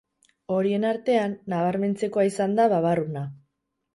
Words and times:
Horien 0.53 0.87
artean, 0.91 1.35
nabarmentzekoa 1.53 2.25
izan 2.29 2.57
da 2.61 2.65
babarruna. 2.75 3.27